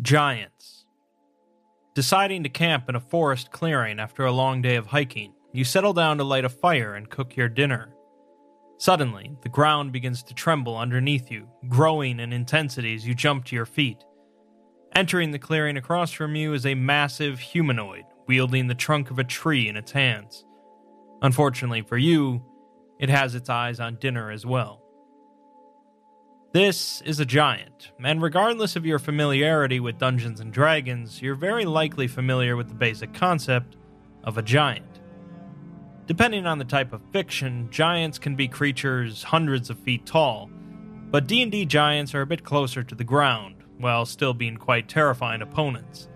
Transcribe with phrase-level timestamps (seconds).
[0.00, 0.84] Giants.
[1.96, 5.92] Deciding to camp in a forest clearing after a long day of hiking, you settle
[5.92, 7.92] down to light a fire and cook your dinner.
[8.76, 13.56] Suddenly, the ground begins to tremble underneath you, growing in intensity as you jump to
[13.56, 14.04] your feet.
[14.94, 19.24] Entering the clearing across from you is a massive humanoid wielding the trunk of a
[19.24, 20.44] tree in its hands.
[21.22, 22.40] Unfortunately for you,
[23.00, 24.80] it has its eyes on dinner as well.
[26.50, 31.66] This is a giant, and regardless of your familiarity with Dungeons and Dragons, you're very
[31.66, 33.76] likely familiar with the basic concept
[34.24, 35.00] of a giant.
[36.06, 40.48] Depending on the type of fiction, giants can be creatures hundreds of feet tall,
[41.10, 45.42] but D&D giants are a bit closer to the ground, while still being quite terrifying
[45.42, 46.08] opponents.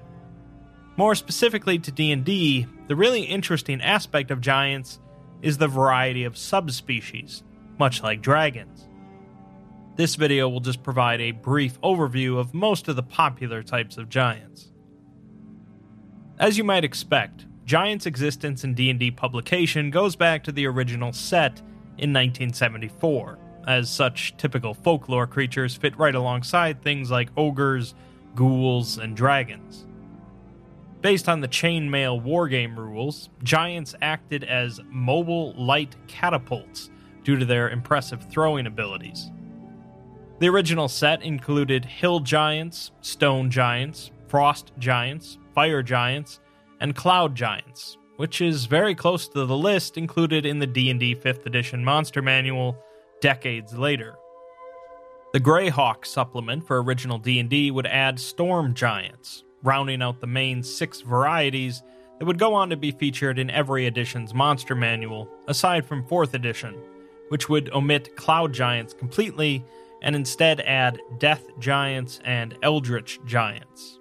[0.97, 4.99] More specifically to D&D, the really interesting aspect of giants
[5.43, 7.45] is the variety of subspecies,
[7.79, 8.89] much like dragons.
[9.95, 14.09] This video will just provide a brief overview of most of the popular types of
[14.09, 14.73] giants.
[16.39, 21.59] As you might expect, Giants' existence in D&D publication goes back to the original set
[21.99, 27.95] in 1974, as such typical folklore creatures fit right alongside things like ogres,
[28.35, 29.87] ghouls, and dragons.
[31.03, 36.91] Based on the chainmail wargame rules, giants acted as mobile light catapults
[37.25, 39.31] due to their impressive throwing abilities.
[40.43, 46.41] The original set included hill giants, stone giants, frost giants, fire giants,
[46.81, 51.47] and cloud giants, which is very close to the list included in the D&D 5th
[51.47, 52.77] edition monster manual
[53.21, 54.17] decades later.
[55.33, 61.03] The Greyhawk supplement for original D&D would add storm giants, rounding out the main 6
[61.03, 61.85] varieties
[62.19, 66.35] that would go on to be featured in every edition's monster manual aside from 4th
[66.35, 66.75] edition,
[67.29, 69.65] which would omit cloud giants completely
[70.03, 73.99] and instead add Death Giants and Eldritch Giants.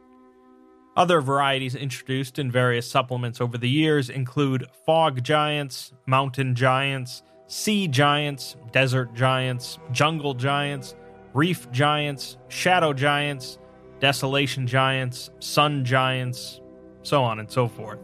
[0.98, 7.88] Other varieties introduced in various supplements over the years include Fog Giants, Mountain Giants, Sea
[7.88, 10.96] Giants, Desert Giants, Jungle Giants,
[11.34, 13.58] Reef Giants, Shadow Giants,
[14.02, 16.60] Desolation Giants, Sun Giants,
[17.04, 18.00] so on and so forth.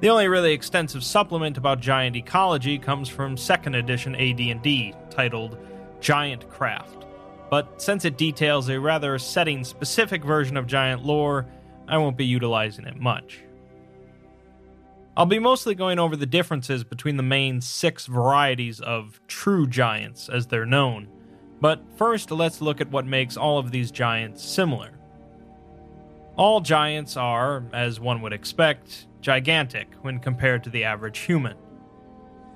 [0.00, 5.58] The only really extensive supplement about giant ecology comes from 2nd edition AD&D, titled
[6.00, 7.06] Giant Craft.
[7.50, 11.46] But since it details a rather setting specific version of giant lore,
[11.86, 13.40] I won't be utilizing it much.
[15.16, 20.28] I'll be mostly going over the differences between the main six varieties of true giants
[20.28, 21.08] as they're known,
[21.60, 24.92] but first let's look at what makes all of these giants similar.
[26.36, 31.56] All giants are, as one would expect, gigantic when compared to the average human.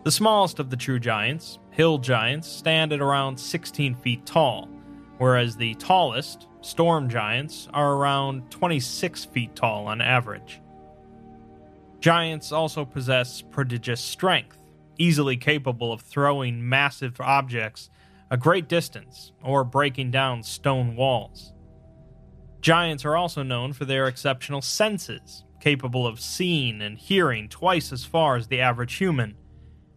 [0.05, 4.69] The smallest of the true giants, hill giants, stand at around 16 feet tall,
[5.19, 10.61] whereas the tallest, storm giants, are around 26 feet tall on average.
[11.99, 14.59] Giants also possess prodigious strength,
[14.99, 17.91] easily capable of throwing massive objects
[18.31, 21.53] a great distance or breaking down stone walls.
[22.63, 28.05] Giants are also known for their exceptional senses, capable of seeing and hearing twice as
[28.05, 29.37] far as the average human,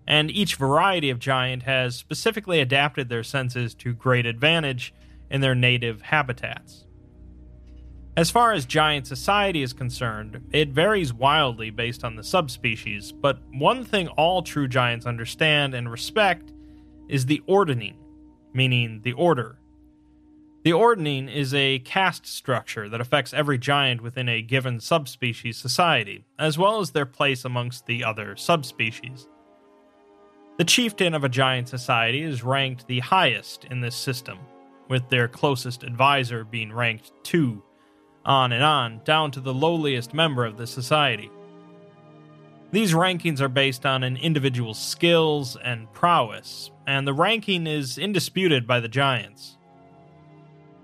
[0.08, 4.94] and each variety of giant has specifically adapted their senses to great advantage
[5.30, 6.86] in their native habitats.
[8.18, 13.40] As far as giant society is concerned, it varies wildly based on the subspecies, but
[13.52, 16.54] one thing all true giants understand and respect
[17.10, 17.98] is the ordning,
[18.54, 19.60] meaning the order.
[20.64, 26.26] The ordning is a caste structure that affects every giant within a given subspecies society,
[26.40, 29.28] as well as their place amongst the other subspecies.
[30.58, 34.40] The chieftain of a giant society is ranked the highest in this system,
[34.88, 37.62] with their closest advisor being ranked 2,
[38.24, 41.30] on and on, down to the lowliest member of the society.
[42.72, 48.66] These rankings are based on an individual's skills and prowess, and the ranking is indisputed
[48.66, 49.58] by the giants.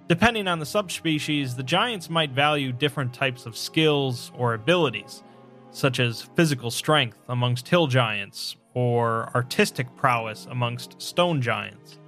[0.10, 5.24] Depending on the subspecies, the giants might value different types of skills or abilities,
[5.72, 12.00] such as physical strength amongst hill giants or artistic prowess amongst stone giants.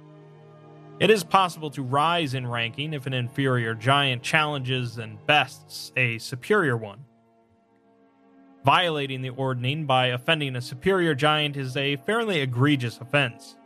[1.00, 6.18] It is possible to rise in ranking if an inferior giant challenges and bests a
[6.18, 7.04] superior one.
[8.64, 13.56] Violating the ordning by offending a superior giant is a fairly egregious offense.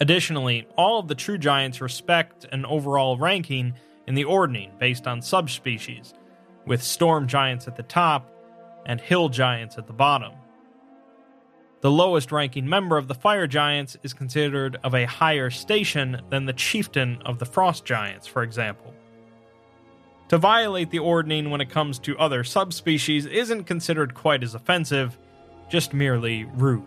[0.00, 3.74] Additionally, all of the true giants respect an overall ranking
[4.06, 6.14] in the ordning based on subspecies,
[6.66, 8.30] with storm giants at the top
[8.86, 10.32] and hill giants at the bottom.
[11.84, 16.46] The lowest ranking member of the Fire Giants is considered of a higher station than
[16.46, 18.94] the chieftain of the Frost Giants, for example.
[20.30, 25.18] To violate the ordning when it comes to other subspecies isn't considered quite as offensive,
[25.68, 26.86] just merely rude.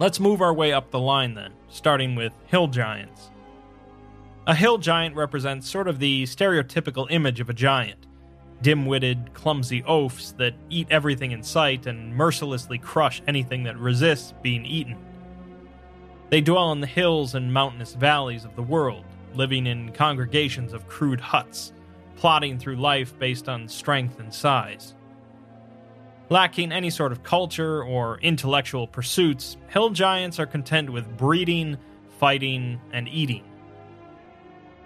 [0.00, 3.30] Let's move our way up the line then, starting with hill giants.
[4.48, 8.08] A hill giant represents sort of the stereotypical image of a giant
[8.64, 14.32] dim witted, clumsy oafs that eat everything in sight and mercilessly crush anything that resists
[14.42, 14.96] being eaten.
[16.30, 20.88] They dwell in the hills and mountainous valleys of the world, living in congregations of
[20.88, 21.74] crude huts,
[22.16, 24.94] plodding through life based on strength and size.
[26.30, 31.76] Lacking any sort of culture or intellectual pursuits, hill giants are content with breeding,
[32.18, 33.44] fighting, and eating.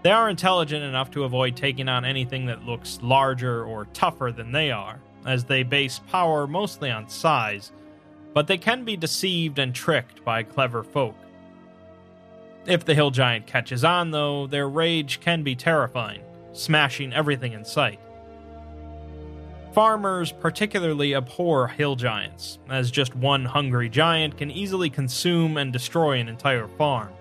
[0.09, 4.53] They are intelligent enough to avoid taking on anything that looks larger or tougher than
[4.53, 7.73] they are, as they base power mostly on size,
[8.33, 11.15] but they can be deceived and tricked by clever folk.
[12.65, 16.23] If the hill giant catches on, though, their rage can be terrifying,
[16.55, 18.01] smashing everything in sight.
[19.75, 26.19] Farmers particularly abhor hill giants, as just one hungry giant can easily consume and destroy
[26.19, 27.13] an entire farm.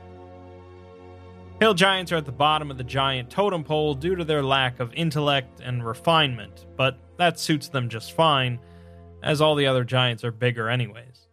[1.59, 4.79] Hill giants are at the bottom of the giant totem pole due to their lack
[4.79, 8.59] of intellect and refinement, but that suits them just fine,
[9.23, 11.27] as all the other giants are bigger, anyways.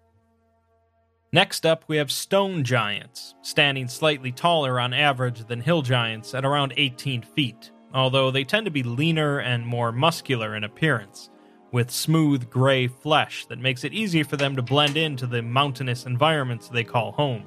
[1.31, 6.47] Next up, we have stone giants, standing slightly taller on average than hill giants at
[6.47, 11.29] around 18 feet, although they tend to be leaner and more muscular in appearance,
[11.71, 16.07] with smooth gray flesh that makes it easy for them to blend into the mountainous
[16.07, 17.45] environments they call home.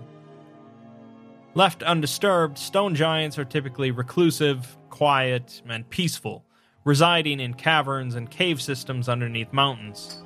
[1.57, 6.45] Left undisturbed, stone giants are typically reclusive, quiet, and peaceful,
[6.83, 10.23] residing in caverns and cave systems underneath mountains.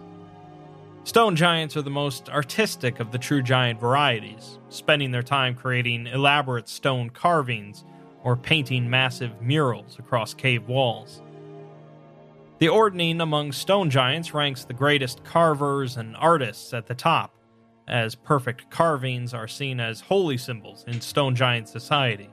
[1.06, 6.08] Stone giants are the most artistic of the true giant varieties, spending their time creating
[6.08, 7.86] elaborate stone carvings
[8.26, 11.22] or painting massive murals across cave walls.
[12.60, 17.34] The ordning among stone giants ranks the greatest carvers and artists at the top,
[17.88, 22.30] as perfect carvings are seen as holy symbols in stone giant society.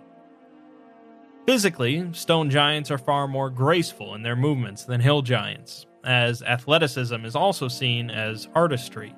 [1.46, 7.24] Physically, stone giants are far more graceful in their movements than hill giants, as athleticism
[7.24, 9.14] is also seen as artistry.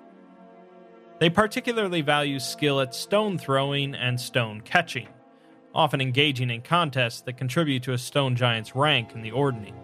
[1.18, 5.08] They particularly value skill at stone throwing and stone catching,
[5.74, 9.74] often engaging in contests that contribute to a stone giant's rank in the ordning.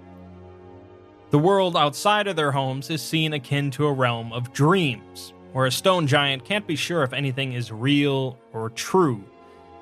[1.31, 5.64] The world outside of their homes is seen akin to a realm of dreams, where
[5.64, 9.25] a stone giant can't be sure if anything is real or true,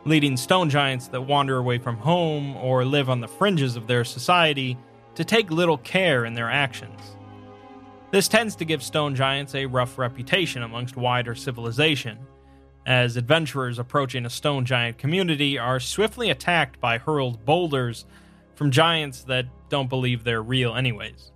[0.05, 4.05] leading stone giants that wander away from home or live on the fringes of their
[4.05, 4.79] society
[5.17, 7.17] to take little care in their actions.
[8.13, 12.21] This tends to give stone giants a rough reputation amongst wider civilization,
[12.87, 18.05] as adventurers approaching a stone giant community are swiftly attacked by hurled boulders
[18.55, 21.33] from giants that don't believe they're real, anyways.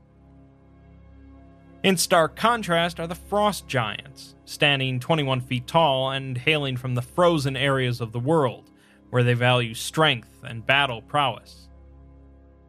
[1.84, 7.02] In stark contrast are the frost giants, standing 21 feet tall and hailing from the
[7.02, 8.70] frozen areas of the world,
[9.10, 11.69] where they value strength and battle prowess.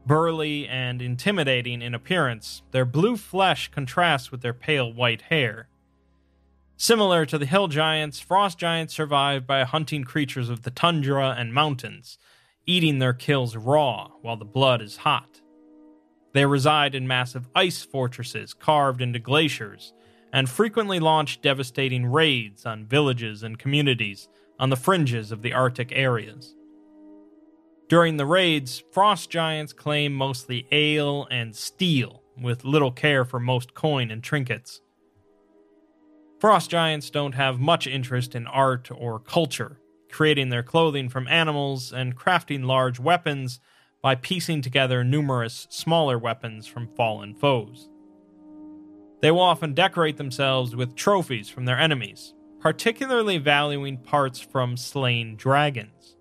[0.05, 5.69] Burly and intimidating in appearance, their blue flesh contrasts with their pale white hair.
[6.77, 11.51] Similar to the hill giants, frost giants survive by hunting creatures of the tundra and
[11.51, 12.19] mountains,
[12.67, 15.41] eating their kills raw while the blood is hot.
[16.33, 19.93] They reside in massive ice fortresses carved into glaciers
[20.31, 25.91] and frequently launch devastating raids on villages and communities on the fringes of the Arctic
[25.91, 26.55] areas.
[27.87, 33.73] During the raids, frost giants claim mostly ale and steel, with little care for most
[33.73, 34.81] coin and trinkets.
[36.39, 39.79] Frost giants don't have much interest in art or culture,
[40.11, 43.59] creating their clothing from animals and crafting large weapons
[44.01, 47.89] by piecing together numerous smaller weapons from fallen foes.
[49.21, 55.35] They will often decorate themselves with trophies from their enemies, particularly valuing parts from slain
[55.35, 56.15] dragons.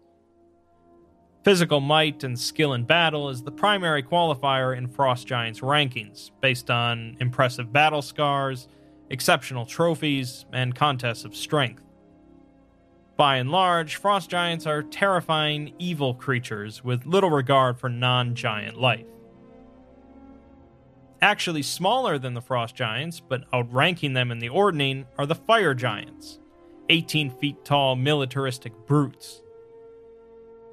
[1.45, 6.71] Physical might and skill in battle is the primary qualifier in Frost Giants' rankings, based
[6.71, 8.69] on impressive battle scars,
[9.11, 11.88] exceptional trophies, and contests of strength.
[13.19, 18.81] By and large, Frost Giants are terrifying, evil creatures with little regard for non giant
[18.81, 19.09] life.
[21.21, 25.75] Actually, smaller than the Frost Giants, but outranking them in the ordning, are the Fire
[25.75, 26.39] Giants
[26.91, 29.43] 18 feet tall militaristic brutes.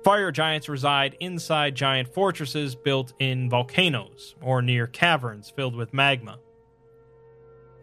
[0.04, 6.38] Fire giants reside inside giant fortresses built in volcanoes or near caverns filled with magma.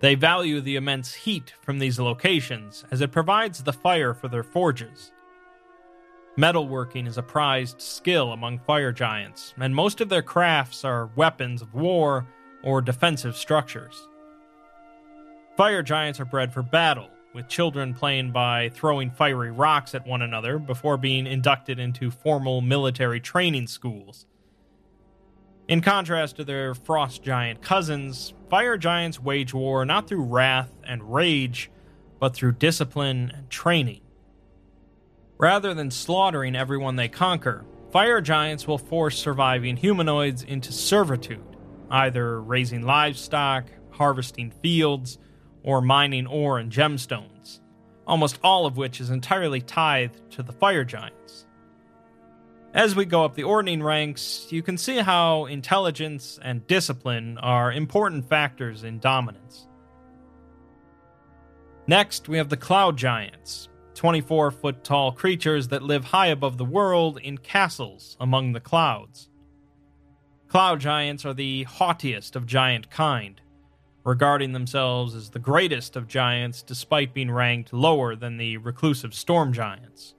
[0.02, 4.42] They value the immense heat from these locations as it provides the fire for their
[4.42, 5.12] forges.
[6.36, 11.62] Metalworking is a prized skill among fire giants, and most of their crafts are weapons
[11.62, 12.26] of war
[12.64, 14.08] or defensive structures.
[15.56, 20.22] Fire giants are bred for battle, with children playing by throwing fiery rocks at one
[20.22, 24.26] another before being inducted into formal military training schools.
[25.72, 31.14] In contrast to their frost giant cousins, fire giants wage war not through wrath and
[31.14, 31.70] rage,
[32.20, 34.02] but through discipline and training.
[35.38, 41.56] Rather than slaughtering everyone they conquer, fire giants will force surviving humanoids into servitude,
[41.90, 45.16] either raising livestock, harvesting fields,
[45.62, 47.60] or mining ore and gemstones,
[48.06, 51.46] almost all of which is entirely tithed to the fire giants.
[52.74, 57.70] As we go up the ordning ranks, you can see how intelligence and discipline are
[57.70, 59.68] important factors in dominance.
[61.86, 66.64] Next, we have the cloud giants, 24 foot tall creatures that live high above the
[66.64, 69.28] world in castles among the clouds.
[70.48, 73.38] Cloud giants are the haughtiest of giant kind,
[74.02, 79.52] regarding themselves as the greatest of giants despite being ranked lower than the reclusive storm
[79.52, 80.14] giants.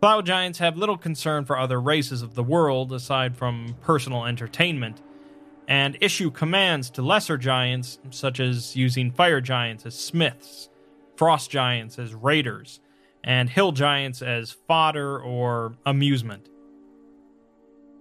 [0.00, 5.02] Cloud giants have little concern for other races of the world aside from personal entertainment,
[5.68, 10.70] and issue commands to lesser giants, such as using fire giants as smiths
[11.16, 12.80] frost giants as raiders,
[13.22, 16.48] and hill giants as fodder or amusement.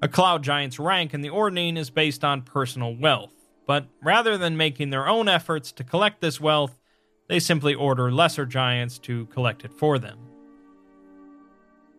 [0.01, 3.33] A cloud giant's rank in the Ordning is based on personal wealth,
[3.67, 6.79] but rather than making their own efforts to collect this wealth,
[7.27, 10.28] they simply order lesser giants to collect it for them.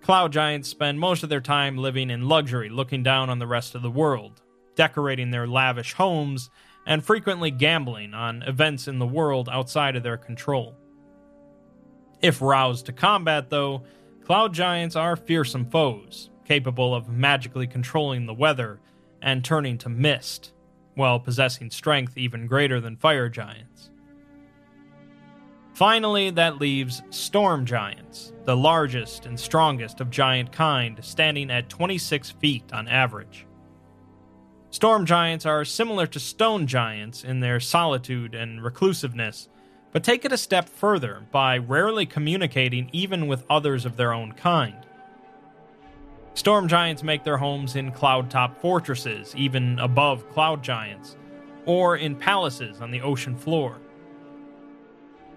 [0.03, 3.75] Cloud giants spend most of their time living in luxury, looking down on the rest
[3.75, 4.41] of the world,
[4.75, 6.51] decorating their lavish homes,
[6.87, 10.75] and frequently gambling on events in the world outside of their control.
[12.23, 13.83] If roused to combat, though,
[14.25, 18.81] cloud giants are fearsome foes, capable of magically controlling the weather
[19.23, 20.53] and turning to mist,
[20.95, 23.90] while possessing strength even greater than fire giants.
[25.81, 32.33] Finally, that leaves storm giants, the largest and strongest of giant kind, standing at 26
[32.33, 33.47] feet on average.
[34.69, 39.49] Storm giants are similar to stone giants in their solitude and reclusiveness
[39.91, 44.33] but take it a step further by rarely communicating even with others of their own
[44.33, 44.87] kind.
[46.35, 51.17] Storm giants make their homes in cloud top fortresses, even above cloud giants,
[51.65, 53.79] or in palaces on the ocean floor.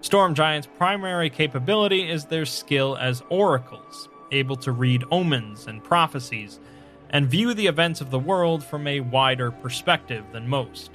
[0.04, 6.60] Storm giants' primary capability is their skill as oracles, able to read omens and prophecies,
[7.08, 10.90] and view the events of the world from a wider perspective than most.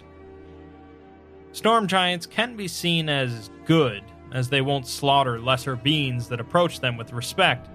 [1.54, 6.80] Storm giants can be seen as good, as they won't slaughter lesser beings that approach
[6.80, 7.68] them with respect,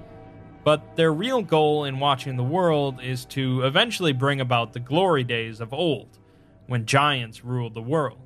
[0.63, 5.25] but their real goal in watching the world is to eventually bring about the glory
[5.25, 6.17] days of old,
[6.69, 8.24] when giants ruled the world.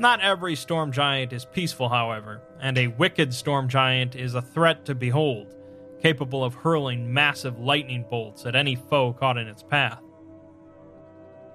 [0.00, 4.84] Not every storm giant is peaceful, however, and a wicked storm giant is a threat
[4.84, 5.54] to behold,
[6.00, 10.00] capable of hurling massive lightning bolts at any foe caught in its path.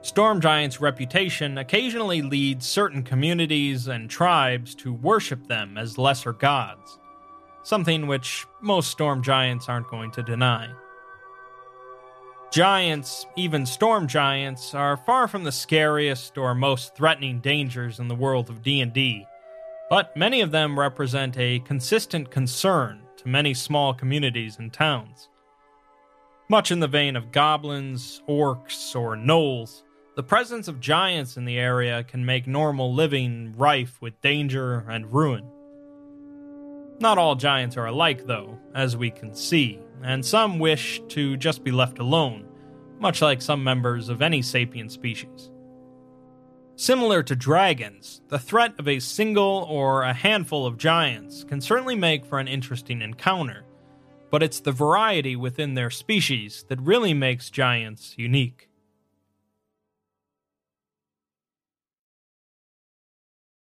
[0.02, 7.00] Storm Giant's reputation occasionally leads certain communities and tribes to worship them as lesser gods,
[7.64, 10.70] something which most Storm Giants aren't going to deny.
[12.54, 18.14] Giants, even storm giants, are far from the scariest or most threatening dangers in the
[18.14, 19.26] world of D&D,
[19.90, 25.30] but many of them represent a consistent concern to many small communities and towns.
[26.48, 29.82] Much in the vein of goblins, orcs, or gnolls,
[30.16, 35.12] the presence of giants in the area can make normal living rife with danger and
[35.12, 35.50] ruin.
[37.00, 41.64] Not all giants are alike, though, as we can see, and some wish to just
[41.64, 42.48] be left alone,
[43.00, 45.52] much like some members of any sapient species.
[46.76, 51.96] Similar to dragons, the threat of a single or a handful of giants can certainly
[51.96, 53.66] make for an interesting encounter,
[54.32, 58.70] but it's the variety within their species that really makes giants unique.